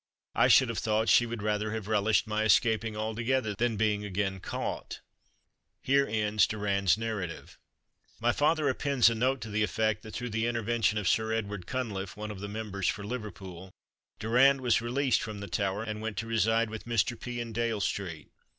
[0.33, 4.39] I should have thought she would rather have relished my escaping altogether, than being again
[4.39, 4.99] caught."
[5.79, 7.59] Here ends Durand's narrative.
[8.19, 11.67] My father appends a note to the effect that, through the intervention of Sir Edward
[11.67, 13.69] Cunliffe, one of the members for Liverpool,
[14.17, 17.15] Durand was released from the Tower, and went to reside with Mr.
[17.19, 18.31] P in Dale street.